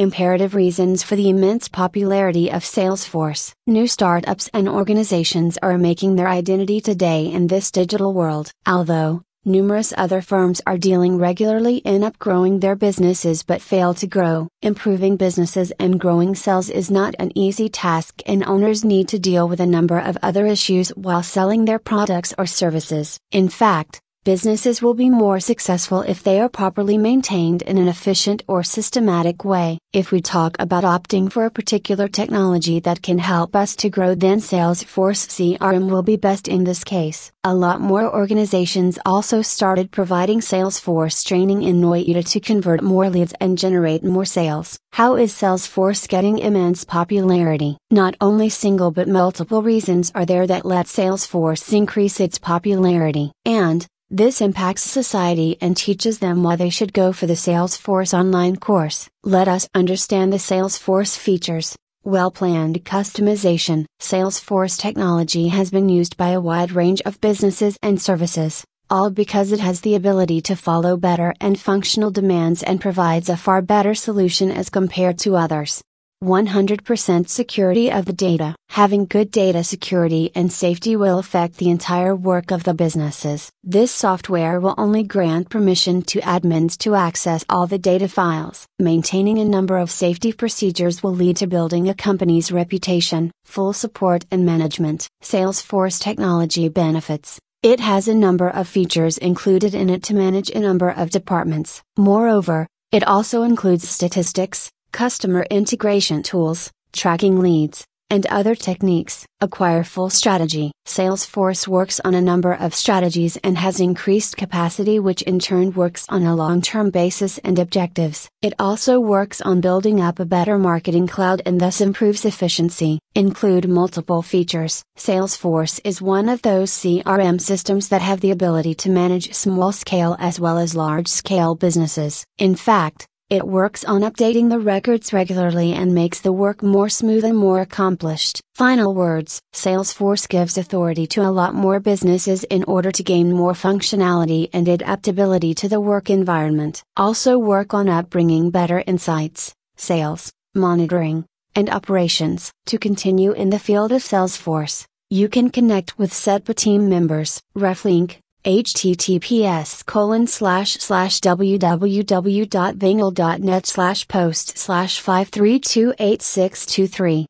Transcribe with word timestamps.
Imperative 0.00 0.54
reasons 0.54 1.02
for 1.02 1.16
the 1.16 1.28
immense 1.28 1.66
popularity 1.66 2.52
of 2.52 2.62
Salesforce. 2.62 3.52
New 3.66 3.88
startups 3.88 4.48
and 4.54 4.68
organizations 4.68 5.58
are 5.60 5.76
making 5.76 6.14
their 6.14 6.28
identity 6.28 6.80
today 6.80 7.32
in 7.32 7.48
this 7.48 7.72
digital 7.72 8.14
world. 8.14 8.52
Although, 8.64 9.22
numerous 9.44 9.92
other 9.98 10.22
firms 10.22 10.60
are 10.68 10.78
dealing 10.78 11.18
regularly 11.18 11.78
in 11.78 12.02
upgrowing 12.02 12.60
their 12.60 12.76
businesses 12.76 13.42
but 13.42 13.60
fail 13.60 13.92
to 13.94 14.06
grow. 14.06 14.46
Improving 14.62 15.16
businesses 15.16 15.72
and 15.80 15.98
growing 15.98 16.36
sales 16.36 16.70
is 16.70 16.92
not 16.92 17.16
an 17.18 17.36
easy 17.36 17.68
task, 17.68 18.22
and 18.24 18.44
owners 18.44 18.84
need 18.84 19.08
to 19.08 19.18
deal 19.18 19.48
with 19.48 19.58
a 19.58 19.66
number 19.66 19.98
of 19.98 20.16
other 20.22 20.46
issues 20.46 20.90
while 20.90 21.24
selling 21.24 21.64
their 21.64 21.80
products 21.80 22.32
or 22.38 22.46
services. 22.46 23.18
In 23.32 23.48
fact, 23.48 24.00
Businesses 24.28 24.82
will 24.82 24.92
be 24.92 25.08
more 25.08 25.40
successful 25.40 26.02
if 26.02 26.22
they 26.22 26.38
are 26.38 26.50
properly 26.50 26.98
maintained 26.98 27.62
in 27.62 27.78
an 27.78 27.88
efficient 27.88 28.42
or 28.46 28.62
systematic 28.62 29.42
way. 29.42 29.78
If 29.94 30.12
we 30.12 30.20
talk 30.20 30.54
about 30.58 30.84
opting 30.84 31.32
for 31.32 31.46
a 31.46 31.50
particular 31.50 32.08
technology 32.08 32.78
that 32.80 33.00
can 33.00 33.16
help 33.16 33.56
us 33.56 33.74
to 33.76 33.88
grow, 33.88 34.14
then 34.14 34.40
Salesforce 34.40 35.22
CRM 35.32 35.88
will 35.90 36.02
be 36.02 36.16
best 36.16 36.46
in 36.46 36.64
this 36.64 36.84
case. 36.84 37.32
A 37.42 37.54
lot 37.54 37.80
more 37.80 38.04
organizations 38.04 38.98
also 39.06 39.40
started 39.40 39.90
providing 39.90 40.40
Salesforce 40.40 41.24
training 41.24 41.62
in 41.62 41.80
Noida 41.80 42.22
to 42.32 42.38
convert 42.38 42.82
more 42.82 43.08
leads 43.08 43.32
and 43.40 43.56
generate 43.56 44.04
more 44.04 44.26
sales. 44.26 44.78
How 44.92 45.16
is 45.16 45.32
Salesforce 45.32 46.06
getting 46.06 46.38
immense 46.38 46.84
popularity? 46.84 47.78
Not 47.90 48.14
only 48.20 48.50
single 48.50 48.90
but 48.90 49.08
multiple 49.08 49.62
reasons 49.62 50.12
are 50.14 50.26
there 50.26 50.46
that 50.46 50.66
let 50.66 50.84
Salesforce 50.84 51.72
increase 51.72 52.20
its 52.20 52.38
popularity. 52.38 53.32
And, 53.46 53.86
this 54.10 54.40
impacts 54.40 54.82
society 54.82 55.58
and 55.60 55.76
teaches 55.76 56.18
them 56.18 56.42
why 56.42 56.56
they 56.56 56.70
should 56.70 56.94
go 56.94 57.12
for 57.12 57.26
the 57.26 57.34
Salesforce 57.34 58.18
online 58.18 58.56
course. 58.56 59.08
Let 59.22 59.48
us 59.48 59.68
understand 59.74 60.32
the 60.32 60.38
Salesforce 60.38 61.16
features. 61.18 61.76
Well 62.04 62.30
planned 62.30 62.84
customization. 62.86 63.84
Salesforce 64.00 64.78
technology 64.78 65.48
has 65.48 65.70
been 65.70 65.90
used 65.90 66.16
by 66.16 66.30
a 66.30 66.40
wide 66.40 66.72
range 66.72 67.02
of 67.02 67.20
businesses 67.20 67.76
and 67.82 68.00
services, 68.00 68.64
all 68.88 69.10
because 69.10 69.52
it 69.52 69.60
has 69.60 69.82
the 69.82 69.94
ability 69.94 70.40
to 70.42 70.56
follow 70.56 70.96
better 70.96 71.34
and 71.38 71.60
functional 71.60 72.10
demands 72.10 72.62
and 72.62 72.80
provides 72.80 73.28
a 73.28 73.36
far 73.36 73.60
better 73.60 73.94
solution 73.94 74.50
as 74.50 74.70
compared 74.70 75.18
to 75.18 75.36
others. 75.36 75.82
100% 76.22 77.28
security 77.28 77.90
of 77.90 78.04
the 78.04 78.12
data. 78.12 78.54
Having 78.70 79.06
good 79.06 79.30
data 79.30 79.62
security 79.62 80.30
and 80.34 80.52
safety 80.52 80.96
will 80.96 81.18
affect 81.18 81.56
the 81.56 81.70
entire 81.70 82.14
work 82.14 82.50
of 82.50 82.64
the 82.64 82.74
businesses. 82.74 83.50
This 83.62 83.90
software 83.92 84.60
will 84.60 84.74
only 84.78 85.02
grant 85.02 85.48
permission 85.48 86.02
to 86.02 86.20
admins 86.20 86.76
to 86.78 86.94
access 86.94 87.44
all 87.48 87.66
the 87.66 87.78
data 87.78 88.08
files. 88.08 88.66
Maintaining 88.78 89.38
a 89.38 89.44
number 89.44 89.78
of 89.78 89.90
safety 89.90 90.32
procedures 90.32 91.02
will 91.02 91.14
lead 91.14 91.36
to 91.38 91.46
building 91.46 91.88
a 91.88 91.94
company's 91.94 92.52
reputation, 92.52 93.30
full 93.44 93.72
support 93.72 94.24
and 94.30 94.44
management. 94.44 95.08
Salesforce 95.22 96.00
technology 96.00 96.68
benefits. 96.68 97.38
It 97.62 97.80
has 97.80 98.06
a 98.06 98.14
number 98.14 98.48
of 98.48 98.68
features 98.68 99.18
included 99.18 99.74
in 99.74 99.90
it 99.90 100.04
to 100.04 100.14
manage 100.14 100.50
a 100.50 100.60
number 100.60 100.90
of 100.90 101.10
departments. 101.10 101.82
Moreover, 101.96 102.68
it 102.92 103.02
also 103.04 103.42
includes 103.42 103.88
statistics, 103.88 104.70
customer 104.92 105.46
integration 105.50 106.22
tools, 106.22 106.70
tracking 106.92 107.40
leads, 107.40 107.84
and 108.10 108.26
other 108.26 108.54
techniques. 108.54 109.26
Acquire 109.40 109.84
full 109.84 110.10
strategy. 110.10 110.72
Salesforce 110.86 111.68
works 111.68 112.00
on 112.04 112.14
a 112.14 112.20
number 112.20 112.52
of 112.52 112.74
strategies 112.74 113.36
and 113.38 113.58
has 113.58 113.80
increased 113.80 114.36
capacity, 114.36 114.98
which 114.98 115.22
in 115.22 115.38
turn 115.38 115.72
works 115.72 116.06
on 116.08 116.22
a 116.24 116.34
long 116.34 116.62
term 116.62 116.90
basis 116.90 117.38
and 117.38 117.58
objectives. 117.58 118.28
It 118.42 118.54
also 118.58 118.98
works 118.98 119.40
on 119.40 119.60
building 119.60 120.00
up 120.00 120.18
a 120.18 120.24
better 120.24 120.58
marketing 120.58 121.06
cloud 121.06 121.42
and 121.46 121.60
thus 121.60 121.80
improves 121.80 122.24
efficiency. 122.24 122.98
Include 123.14 123.68
multiple 123.68 124.22
features. 124.22 124.82
Salesforce 124.96 125.80
is 125.84 126.02
one 126.02 126.28
of 126.28 126.42
those 126.42 126.70
CRM 126.70 127.40
systems 127.40 127.88
that 127.88 128.02
have 128.02 128.20
the 128.20 128.30
ability 128.30 128.74
to 128.76 128.90
manage 128.90 129.34
small 129.34 129.72
scale 129.72 130.16
as 130.18 130.40
well 130.40 130.58
as 130.58 130.74
large 130.74 131.08
scale 131.08 131.54
businesses. 131.54 132.24
In 132.38 132.54
fact, 132.54 133.06
it 133.30 133.46
works 133.46 133.84
on 133.84 134.00
updating 134.00 134.48
the 134.48 134.58
records 134.58 135.12
regularly 135.12 135.74
and 135.74 135.94
makes 135.94 136.20
the 136.20 136.32
work 136.32 136.62
more 136.62 136.88
smooth 136.88 137.24
and 137.24 137.36
more 137.36 137.60
accomplished. 137.60 138.40
Final 138.54 138.94
words 138.94 139.40
Salesforce 139.52 140.26
gives 140.26 140.56
authority 140.56 141.06
to 141.08 141.20
a 141.22 141.30
lot 141.30 141.54
more 141.54 141.78
businesses 141.78 142.44
in 142.44 142.64
order 142.64 142.90
to 142.90 143.02
gain 143.02 143.30
more 143.32 143.52
functionality 143.52 144.48
and 144.54 144.66
adaptability 144.66 145.54
to 145.54 145.68
the 145.68 145.80
work 145.80 146.08
environment. 146.08 146.82
Also, 146.96 147.38
work 147.38 147.74
on 147.74 147.88
upbringing 147.88 148.50
better 148.50 148.82
insights, 148.86 149.52
sales, 149.76 150.32
monitoring, 150.54 151.26
and 151.54 151.68
operations. 151.68 152.50
To 152.66 152.78
continue 152.78 153.32
in 153.32 153.50
the 153.50 153.58
field 153.58 153.92
of 153.92 154.02
Salesforce, 154.02 154.86
you 155.10 155.28
can 155.28 155.50
connect 155.50 155.98
with 155.98 156.12
CETPA 156.12 156.54
team 156.54 156.88
members. 156.88 157.42
Reflink, 157.54 158.20
https 158.48 159.84
colon 159.84 160.26
slash 160.26 160.78
slash 160.78 161.20
www.vingle.net 161.20 163.66
slash 163.66 164.08
post 164.08 164.56
slash 164.56 165.02
5328623 165.02 167.26